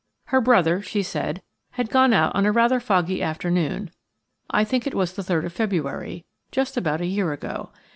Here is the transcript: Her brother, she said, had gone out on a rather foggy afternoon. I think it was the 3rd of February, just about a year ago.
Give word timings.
Her 0.29 0.41
brother, 0.41 0.81
she 0.81 1.03
said, 1.03 1.43
had 1.73 1.91
gone 1.91 2.11
out 2.11 2.33
on 2.35 2.47
a 2.47 2.51
rather 2.51 2.79
foggy 2.79 3.21
afternoon. 3.21 3.91
I 4.49 4.63
think 4.63 4.87
it 4.87 4.95
was 4.95 5.13
the 5.13 5.21
3rd 5.21 5.45
of 5.45 5.53
February, 5.53 6.25
just 6.51 6.75
about 6.75 7.01
a 7.01 7.05
year 7.05 7.31
ago. 7.33 7.69